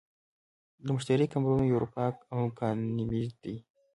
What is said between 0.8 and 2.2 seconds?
د مشتری قمرونه یوروپا